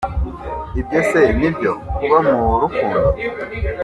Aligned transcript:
Ibyo 0.79 0.99
se 1.09 1.21
nibyo 1.39 1.71
"kuba 1.95 2.17
mu 2.27 2.39
rukundo?". 2.61 3.07